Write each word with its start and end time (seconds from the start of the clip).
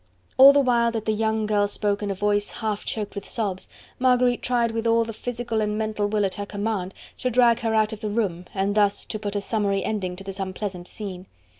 All 0.35 0.51
the 0.51 0.59
while 0.59 0.89
that 0.93 1.05
the 1.05 1.11
young 1.11 1.45
girl 1.45 1.67
spoke 1.67 2.01
in 2.01 2.09
a 2.09 2.15
voice 2.15 2.49
half 2.53 2.83
choked 2.83 3.13
with 3.13 3.23
sobs, 3.27 3.69
Marguerite 3.99 4.41
tried 4.41 4.71
with 4.71 4.87
all 4.87 5.03
the 5.03 5.13
physical 5.13 5.61
and 5.61 5.77
mental 5.77 6.07
will 6.07 6.25
at 6.25 6.33
her 6.41 6.45
command 6.47 6.95
to 7.19 7.29
drag 7.29 7.59
her 7.59 7.75
out 7.75 7.93
of 7.93 8.01
the 8.01 8.09
room 8.09 8.45
and 8.55 8.73
thus 8.73 9.05
to 9.05 9.19
put 9.19 9.35
a 9.35 9.41
summary 9.41 9.83
ending 9.83 10.15
to 10.15 10.23
this 10.23 10.39
unpleasant 10.39 10.87
scene. 10.87 11.27